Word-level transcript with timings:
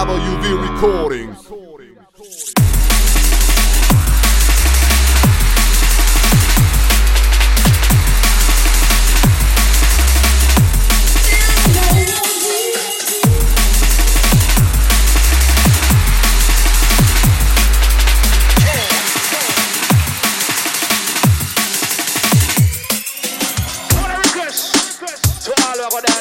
Double 0.00 0.16
UV 0.16 0.44
Recordings. 0.62 1.46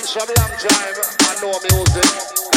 From 0.10 0.28
long 0.28 0.52
time, 0.58 0.96
I 1.22 1.36
know 1.42 1.54
music. 1.72 2.49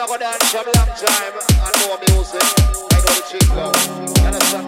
to 0.00 0.04
are 0.04 0.18
gonna 0.18 0.32
dance 0.32 0.52
from 0.52 0.64
long 0.64 0.88
time 0.96 1.34
and 1.60 1.74
know 1.80 1.92
music. 2.08 2.40
I 2.40 2.98
know 3.04 3.12
the 3.16 3.24
jingle. 3.28 3.72
You 4.16 4.24
understand? 4.26 4.66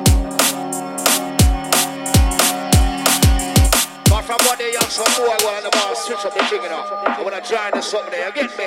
But 4.11 4.23
from 4.23 4.41
one 4.47 4.59
day, 4.59 4.73
young 4.73 4.91
some 4.91 5.09
go 5.17 5.33
on 5.33 5.63
the 5.63 5.71
bar, 5.71 5.95
switch 5.95 6.25
up 6.27 6.35
the 6.35 6.45
thing, 6.45 6.63
you 6.63 6.69
know. 6.69 6.85
I 7.07 7.23
wanna 7.23 7.41
join 7.41 7.71
this 7.73 7.95
up 7.95 8.11
there. 8.11 8.29
You 8.29 8.35
get 8.35 8.59
me? 8.59 8.67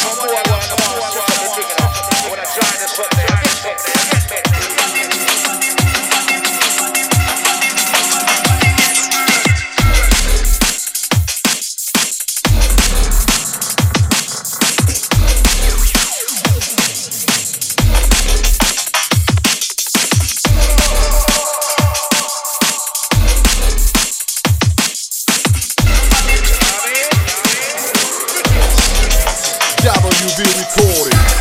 Recording. 31.13 31.40